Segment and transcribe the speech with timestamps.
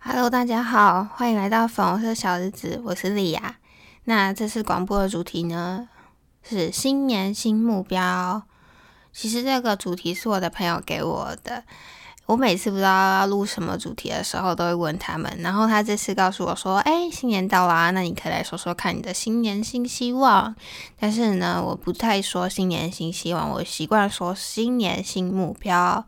[0.00, 3.56] Hello，大家好，欢迎来到粉红色小日子，我是莉亚。
[4.04, 5.88] 那这次广播的主题呢，
[6.42, 8.42] 是新年新目标。
[9.12, 11.64] 其实这个主题是我的朋友给我的。
[12.28, 15.34] 我每次不知道要录什么主题的时候，都会问他们。
[15.38, 20.54] 然后他这次告诉我说：“哎，新年到啦，那你可以来说说看你的新年新希望。”
[21.00, 26.04] 但是呢，我不太说新年新希望，我习惯说新年新目标，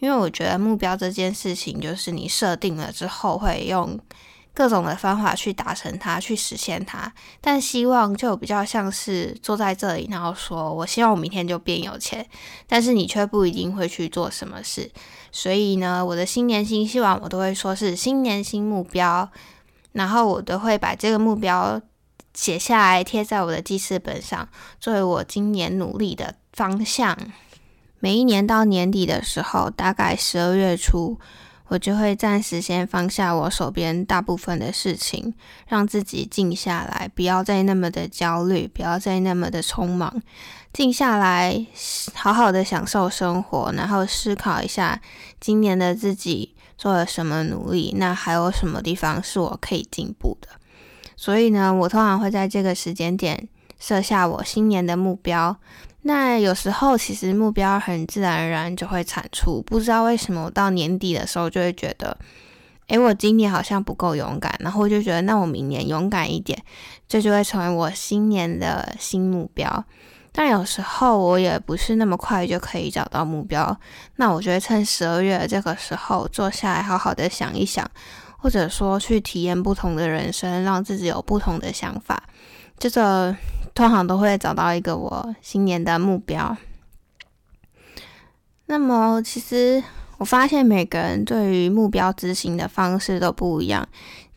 [0.00, 3.96] 因为我觉得目标这件事情，就是你设定了之后会用。
[4.52, 12.26] 各种的方法去达成它，去实现它，但希望就比较像是坐在这里，然后说我希望我明天就变有钱，
[12.66, 14.90] 但是你却不一定会去做什么事。
[15.32, 19.30] 所以呢，我的新年新希望，我都会说是新年新目标，
[19.92, 21.80] 然后我都会把这个目标
[22.34, 24.48] 写下来，贴在我的记事本上，
[24.80, 27.16] 作为我今年努力的方向。
[28.00, 31.18] 每一年到年底的时候，大概十二月初。
[31.70, 35.32] 我就会暂时先放下我手边大部分的事情，
[35.68, 40.20] 让自己静下来，不要再那么的焦虑，不要再那么的匆忙，
[40.72, 41.64] 静下来，
[42.12, 45.00] 好好的享受生活，然后思考一下
[45.38, 50.48] 今年的自己做了什么努力，那还有什么地方是我可以进步的。
[51.14, 53.48] 所以呢，我通常会在这个时间点
[53.78, 55.56] 设下我新年的目标。
[56.02, 62.16] 那有时候其实目标很自然而然就会产出，不知道为什么我到年底的时候就会觉得，
[62.86, 66.58] 诶，我今年好像不够勇敢，然后就觉得那我明年勇敢一点，
[67.06, 69.84] 这就会成为我新年的新目标。
[70.32, 73.78] 但有时候我也不是那么快就可以找到目标，
[74.16, 77.86] 那我就会趁十二月这个时候坐下来好好的想一想，
[78.38, 82.22] 或者说去体验不同的人生，让自己有不同的想法，
[82.78, 83.36] 这个。
[83.74, 86.56] 通常都会找到一个我新年的目标。
[88.66, 89.82] 那么，其实
[90.18, 93.88] 我发现每个人对于目标执行的方式都不一样。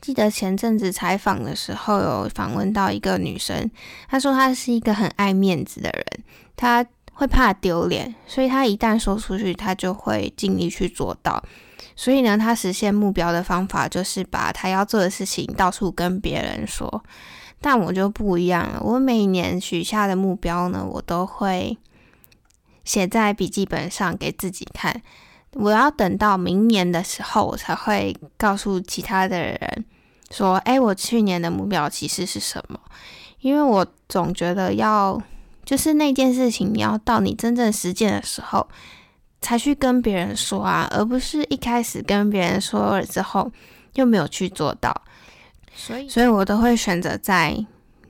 [0.02, 3.70] 记得前阵子采访的时候，有访问到一个女生，
[4.10, 6.06] 她说她是一个很爱面子的人，
[6.56, 11.42] 她会怕丢脸，所以她一旦说出去，她就会尽力去做到。
[11.96, 17.04] 所以呢，她实现目标的方法就是把她要做的事情到处跟别人说。
[17.64, 21.78] 但我就不一样了，我每年许下的目标呢，我都会
[22.84, 25.02] 写在笔记本上给自己看。
[25.54, 29.86] 我要等到明年的时候，我才会告诉其他的人
[30.30, 32.78] 说：“哎，我去年的目标其实是什么？”
[33.40, 35.22] 因为我总觉得要
[35.64, 38.68] 就是那件事情，要到你真正实践的时候
[39.40, 43.50] 才去跟别人说啊，而不是一开始跟别人说了之后
[43.94, 44.94] 又没有去做到。
[45.76, 47.66] 所以，所以我都会选择在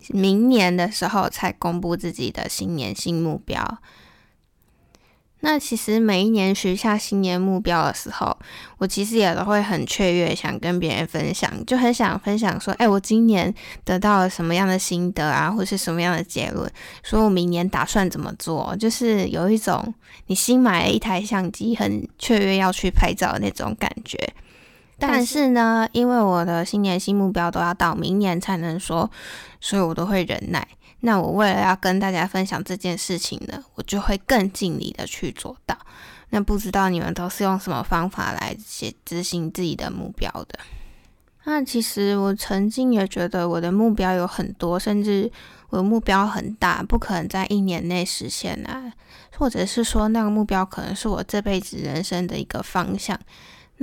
[0.09, 3.79] 明年的时候才公布自己的新年新目标。
[5.45, 8.37] 那其实每一年许下新年目标的时候，
[8.77, 13.53] 我其实也都会很雀跃，想跟别人分享，就很想分享说：“哎，我今年
[13.83, 16.71] 得到了什么样的心得啊，或是什么样的结论？
[17.03, 18.73] 说我明年打算怎么做？
[18.79, 19.93] 就是有一种
[20.27, 24.17] 你新买了一台相机，很雀跃要去拍照的那种感觉。”
[25.07, 29.09] 但是呢，因为我的新年新目标都要到明年才能说，
[29.59, 30.67] 所以我都会忍耐。
[31.01, 35.77] 那我为了要跟大家分享这件事情呢，我就会更尽力的去做到。
[36.29, 40.57] 那不知道你们都是用什么方法来写执行自己的目标的？
[41.43, 45.29] 那其实我曾经也觉得我的目标有很多，甚至
[45.69, 48.93] 我的目标很大，不可能在一年内实现啊，
[49.37, 53.19] 或者是说那个目标可能是我这辈子人生的一个方向。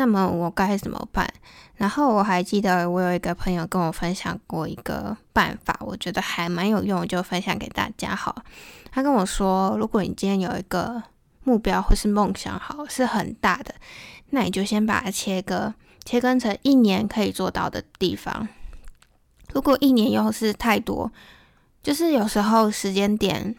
[0.00, 1.30] 那么我该怎么办？
[1.76, 8.42] 然后我还记得我有一个朋友跟我分享过一个办法，我觉得还蛮有用，就分享给大家好。
[8.90, 11.02] 他跟我说，如果你今天有一个
[11.44, 13.74] 目标或是梦想，好是很大的，
[14.30, 15.74] 那你就先把它切割，
[16.06, 18.48] 切割成一年可以做到的地方。
[19.52, 21.12] 如果一年又是太多，
[21.82, 23.54] 就是有时候时间点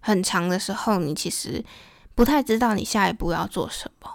[0.00, 1.62] 很长的时候，你其实
[2.14, 4.10] 不太知道你下一步要做什么。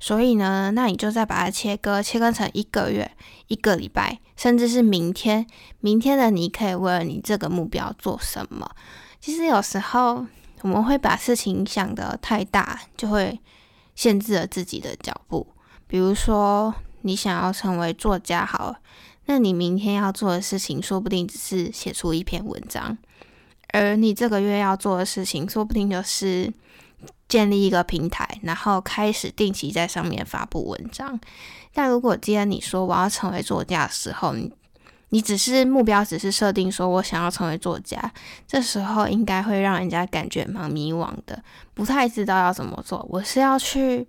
[0.00, 3.10] 所以呢，那你就再把它切割，切割成一个月、
[3.48, 5.44] 一个礼拜，甚至是明天。
[5.80, 8.70] 明天的你可以为了你这个目标做什么？
[9.20, 10.24] 其实有时候
[10.62, 13.40] 我们会把事情想得太大，就会
[13.96, 15.46] 限制了自己的脚步。
[15.88, 16.72] 比如说，
[17.02, 18.76] 你想要成为作家，好，
[19.26, 22.96] 那你明天要做的事情，说不定只是写出一篇文章，
[23.72, 26.52] 而你这个月要做的事情，说不定就是。
[27.28, 31.18] 建立一个平台，然后开始定期在上面发布文章。
[31.74, 34.52] 但如果今天你说我要成为作家的时候，你
[35.10, 38.12] 你只是目标只是设定说我想要成为作家，
[38.46, 41.42] 这时候应该会让人家感觉蛮迷惘的，
[41.74, 43.06] 不太知道要怎么做。
[43.08, 44.06] 我是要去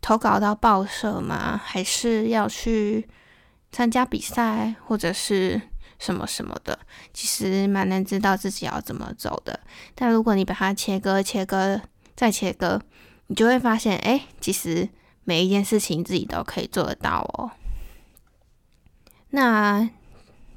[0.00, 1.60] 投稿到报社吗？
[1.62, 3.08] 还是要去
[3.70, 5.60] 参加比赛或者是
[5.98, 6.78] 什么什么的，
[7.12, 9.60] 其实蛮难知道自己要怎么走的。
[9.94, 11.80] 但如果你把它切割、切割
[12.20, 12.78] 再切割，
[13.28, 14.86] 你就会发现，哎，其实
[15.24, 17.50] 每一件事情自己都可以做得到哦。
[19.30, 19.88] 那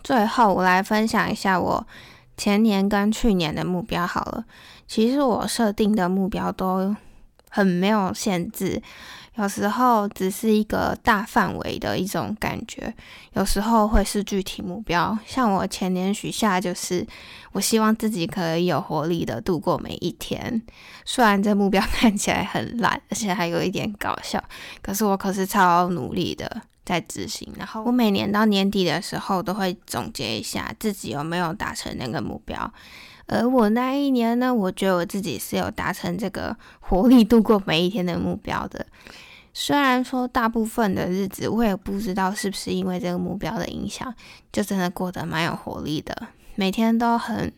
[0.03, 1.87] 最后我来分享一下我
[2.35, 4.43] 前年跟去年的目标好了。
[4.85, 6.93] 其实我设定的目标都
[7.49, 8.81] 很没有限制。
[9.35, 12.93] 有时候只是一个大范围的一种感觉，
[13.33, 15.17] 有时候会是具体目标。
[15.25, 17.05] 像我前年许下，就是
[17.51, 20.61] 我希望自己可以有活力的度过每一天。
[21.03, 24.43] 虽然这目标 看起来很烂，而且还有一点搞笑，
[24.81, 27.51] 可是我可是超努力的在执行。
[27.57, 32.71] 然后我每年到年底的时候，都会总结一下自己有没有达成那个目标。
[33.27, 38.85] 而我那一年呢，我觉得我自己是有达成这个活力度过每一天的目标的。
[39.53, 44.13] 虽然说大部分的日子，我也不知道是不是因为这个目标的影响，
[44.51, 47.53] 就真的过得蛮有活力的，每天都很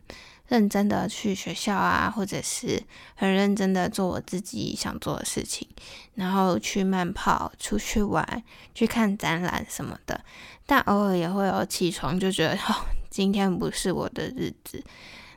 [0.48, 2.84] 认真的去学校啊，或者是
[3.16, 5.68] 很认真的做我自己想做的事情，
[6.16, 10.22] 然后去慢跑、出去玩、去看展览什么的。
[10.66, 14.84] 但偶尔也会有起床就觉得，哦，今天不是我的日子，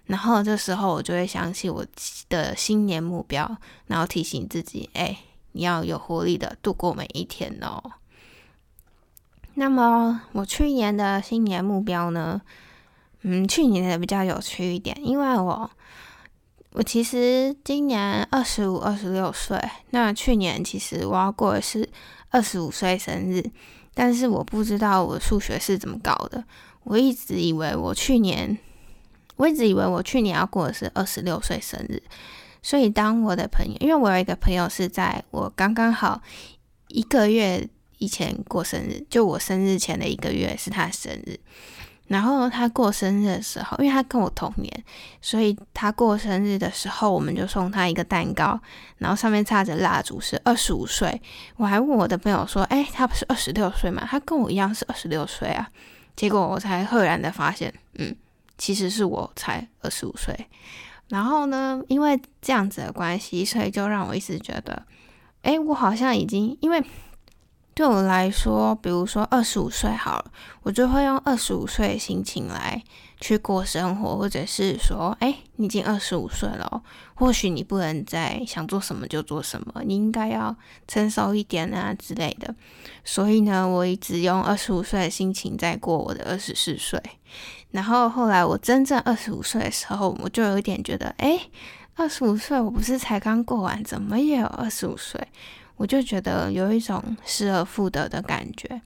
[0.08, 1.86] 然后这时候我就会想起我
[2.28, 3.56] 的新年目标，
[3.86, 5.16] 然后提醒自己，哎。
[5.52, 7.82] 你要有活力的度过每一天哦。
[9.54, 12.40] 那么我去年的新年目标呢？
[13.22, 15.68] 嗯，去年的比较有趣一点，因为我
[16.74, 19.58] 我其实今年二十五、二十六岁。
[19.90, 21.88] 那去年其实我要过的是
[22.28, 23.50] 二十五岁生日，
[23.94, 26.44] 但是我不知道我数学是怎么搞的。
[26.84, 28.56] 我一直以为我去年，
[29.38, 32.02] 我一直以为我去年要过的是二十六岁生日。
[32.60, 36.20] 所以，当我的朋友，因为我有一个朋友是在我刚刚好
[36.88, 37.66] 一个月
[37.98, 41.38] 以前过生日，就我生日前的一个月是他的生日。
[42.08, 44.84] 然后他过生日的时候，因为他跟我同年，
[45.20, 48.58] 所以他过生日的时候，我们就送他一个蛋糕，
[48.96, 51.20] 然后上面插着蜡烛，是二十五岁。
[51.56, 54.06] 我还问我的朋友说：“诶，他不是二十六岁吗？
[54.10, 55.68] 他跟我一样是二十六岁啊。”
[56.16, 58.16] 结果我才赫然的发现，嗯，
[58.58, 60.36] 其实是我才二十五岁。
[61.08, 64.84] 然后呢，因为这样子的关系，所以就让我一直觉得，
[65.40, 66.84] 哎，我好像已经，因为
[67.72, 70.30] 对我来说，比如说二十五岁好了，
[70.64, 72.82] 我就会用二十五岁的心情来
[73.20, 76.82] 去过生活，或者是说，诶，你已经二十五岁了，
[77.14, 80.54] 或许你不能再想做什么就做什么，你应该要
[80.86, 82.54] 成熟一点啊之类的。
[83.04, 87.02] 所以呢，我一直用二十五岁的心情在过我的二十四岁。
[87.70, 91.40] 然后后来我真正二十五岁的时候，我就有一点觉得，诶，
[91.96, 95.20] 二十五岁我不是才刚过完，怎么也有二十五岁？
[95.76, 98.80] 我就觉得有一种失而复得的感觉。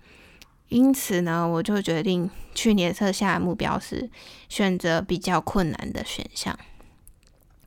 [0.72, 4.08] 因此呢，我就决定去年设下的目标是
[4.48, 6.58] 选择比较困难的选项。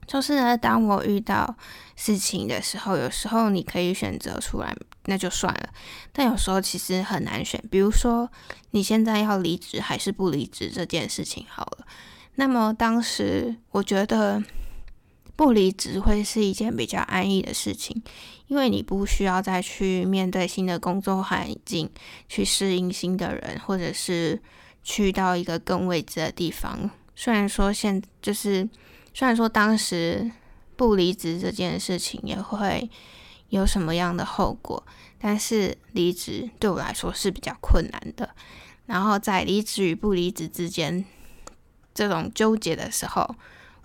[0.07, 1.56] 就是呢，当我遇到
[1.96, 4.75] 事情的时候，有时候你可以选择出来，
[5.06, 5.69] 那就算了。
[6.12, 8.31] 但有时候其实很难选，比如说
[8.72, 11.88] 你现在要离职还是不离职这件事情好了。
[12.36, 14.44] 那么当时我觉得
[15.36, 18.04] 不离职会是一件比较安逸的事情，
[18.47, 21.90] 因为你不需要再去面对新的工作环境，
[22.28, 24.42] 去适应新的人，或者是
[24.83, 26.90] 去到一个更未知的地方。
[27.16, 28.68] 虽然说现就是。
[29.18, 30.30] 虽然说当时
[30.75, 32.90] 不离职这件事情也会
[33.47, 34.85] 有什么样的后果，
[35.18, 38.35] 但是离职对我来说是比较困难的。
[38.85, 41.06] 然后在离职与不离职之间
[41.94, 43.35] 这种纠结的时候，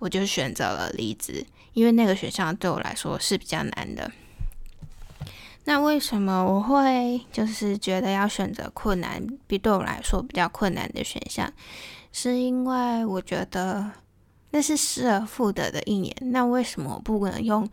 [0.01, 4.11] 我就选择了离职，因为那个选项对我来说是比较难的。
[5.71, 11.49] 那为什么我会就是觉得要选择困难，比对我来说比较困难的选项？
[12.11, 13.93] 是因为我觉得。
[14.51, 17.71] 那是失而复得的一年，那为什么我不能用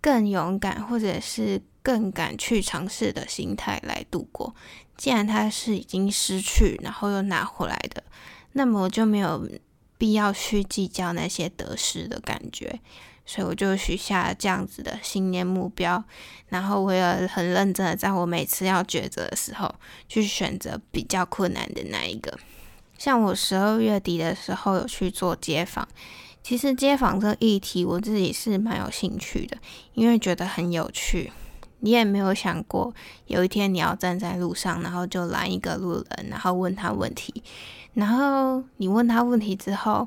[0.00, 4.54] 更勇敢或者是更敢去尝试的心态来度过？
[4.96, 8.02] 既然它是已经失去，然后又拿回来的，
[8.52, 9.46] 那么我就没有
[9.98, 12.80] 必要去计较那些得失的感觉。
[13.28, 16.04] 所以我就许下了这样子的新年目标，
[16.48, 19.74] 然后我也很认真的在我每次要抉择的时候，
[20.08, 22.38] 去选择比较困难的那一个。
[22.96, 25.88] 像我十二月底的时候有去做街访，
[26.40, 29.58] 其实街访这议题我自己是蛮有兴趣的，
[29.94, 31.32] 因为觉得很有趣。
[31.80, 32.94] 你也没有想过
[33.26, 37.42] 有一天你要站在路上，然后就拦一个路人，然后问他问题，
[37.96, 40.06] 然后你问他问题之后，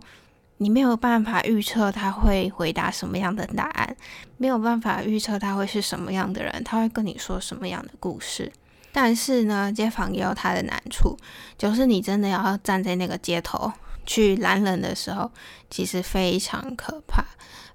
[0.58, 3.98] 你没有办法预测他会回答什么样的答案，
[4.38, 8.52] 没有办法预测他会是什么样的人，他会跟你说什么样的故事。
[8.92, 11.18] 但是呢，街访也有它的难处，
[11.58, 13.72] 就是你真的要站在那个街头
[14.06, 15.32] 去拦人的时候，
[15.70, 17.24] 其实非常可怕。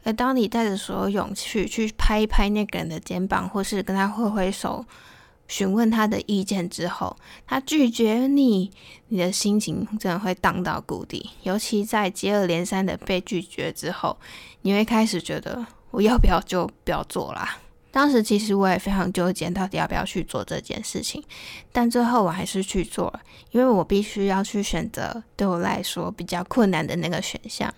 [0.05, 4.85] 而当你带着所有勇气去拍一拍那个人的肩膀，或是跟他挥挥手，
[5.55, 8.73] 询问他的意见之后，他拒绝你，
[9.07, 11.31] 你的心情真的会荡到谷底。
[11.45, 14.19] 尤其在接二连三的被拒绝之后，
[14.63, 17.59] 你会开始觉得我要不要就不要做啦。
[17.93, 21.23] 当时其实我也非常纠结，到底要不要去做这件事情，
[21.71, 23.21] 但最后我还是去做了，
[23.53, 27.73] 因为我必须要去选择对我来说比较困难的那个选项。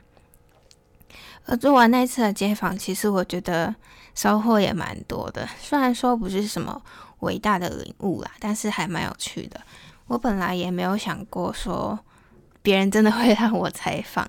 [1.44, 3.74] 而做完那次的街访，其实我觉得
[4.16, 6.82] 收获也蛮多的，虽然说不是什么。
[7.20, 9.58] 伟大的领悟啦，但是还蛮有趣的。
[10.06, 11.98] 我本来也没有想过说
[12.60, 14.28] 别人真的会让我采访，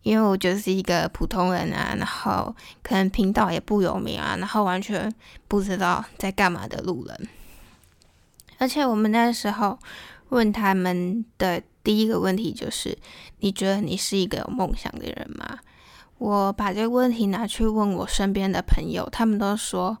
[0.00, 5.14] 因为我就是一个普通人啊，然后可能频道也不有名啊，然后完全
[5.46, 7.28] 不知道在干嘛的路人。
[8.56, 9.78] 而且我们那时候
[10.30, 12.98] 问他们的第一个问题就是：
[13.38, 15.58] 你觉得你是一个有梦想的人吗？
[16.18, 19.96] 我把这个问题拿去问我身边的朋友，他们都说。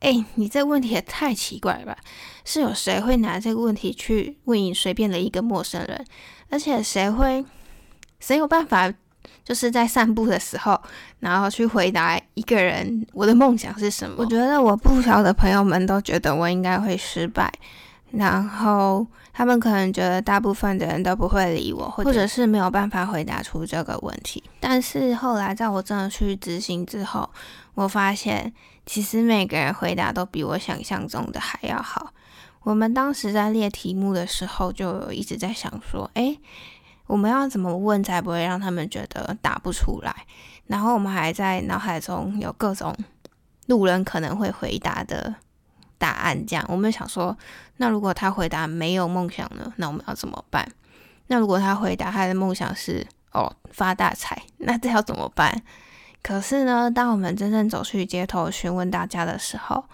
[0.00, 1.96] 哎、你这个问题也太奇怪了吧？
[2.44, 6.04] 是有谁会拿这个问题去问你随便的一个陌生人？
[6.50, 7.42] 而且谁会，
[8.20, 8.92] 谁有办法，
[9.42, 10.78] 就是在散步的时候，
[11.20, 14.16] 然后去回答一个人我的梦想是什么？
[14.18, 17.50] 我觉得我不少的朋友们都觉得我应该会失败，
[18.16, 24.42] 然后他们可能觉得大部分的人都不会理我，或者是没有办法回答出这个问题。
[24.58, 27.30] 但是后来在我真的去执行之后，
[27.74, 28.52] 我发现。
[28.88, 32.12] 其实每个人回答都比我想象中的还要好。
[32.62, 36.38] 我们当时在列题目的时候，就一直在想说：诶，
[37.08, 40.14] 我们要怎么问才不会让他们觉得答不出来？
[40.68, 42.94] 然后我们还在脑海中有各种
[43.66, 45.34] 路人可能会回答的
[45.98, 46.46] 答案。
[46.46, 47.36] 这样，我们想说，
[47.76, 49.72] 那如果他回答没有梦想呢？
[49.76, 50.68] 那我们要怎么办？
[51.28, 55.62] 那如果他回答他的梦想是哦发大财，那这要怎么办？
[56.22, 59.84] 可是呢，当我们真正走去街头询问大家的时候，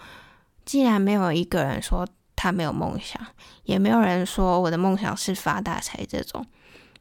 [0.65, 3.21] 竟然没有一个人说他没有梦想，
[3.65, 6.45] 也没有人说我的梦想是发大财这种。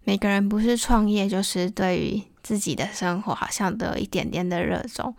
[0.03, 5.15] 每个人不是创业，就是对于自己的生活好像都有一点点的热衷，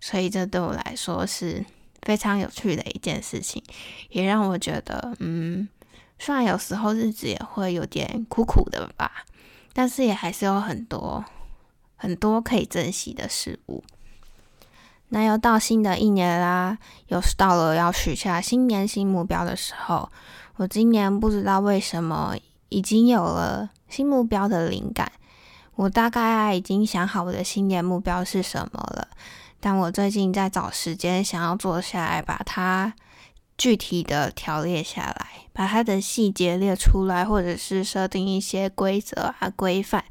[0.00, 1.64] 所以这对我来说是
[2.04, 3.60] 非常有趣的一件事情，
[4.10, 5.68] 也让我觉得，嗯，
[6.18, 9.24] 虽然有时候日子也会有点苦苦的吧，
[9.72, 11.24] 但是也还是有很多。
[11.96, 13.82] 很多可以珍惜的事物。
[15.08, 20.10] 那又到新的一年啦，又是到了要许下新年新目标的时候。
[20.56, 22.36] 我今年不知道为什么
[22.68, 25.10] 已经有了新目标的灵感。
[25.76, 29.08] 我大概已经想好我的新年目标是什么了，
[29.64, 32.92] 但我最近在找时间，想要坐下来把它
[33.56, 40.04] 具体的条列下来，把它的细节列出来，或者是设定一些规则啊规范。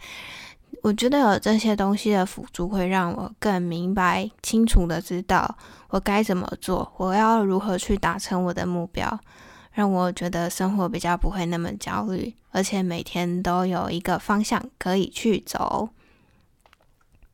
[0.81, 5.55] 我觉得有这些东西的辅助，会让我更明白、清楚的知道
[5.89, 9.19] 我该怎么做，我要如何去达成我的目标，
[9.71, 15.89] 让我觉得生活比较不会那么焦虑，而且每天都有一个方向可以去走。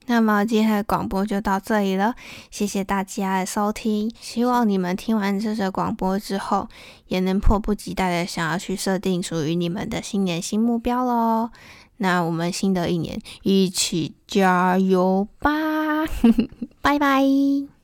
[0.10, 2.16] 那么今天的广播就到这里了，
[2.50, 4.12] 谢谢大家的收听。
[4.20, 6.68] 希望你们听完这则广播之后，
[7.08, 11.52] 也能迫不及待的想要去设定属于你们的新年新目标喽。
[11.98, 16.08] 那我们新的一年一起加油吧！
[16.82, 17.79] 拜拜。